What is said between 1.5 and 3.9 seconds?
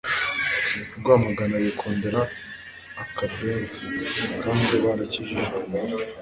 bikundira akabenzi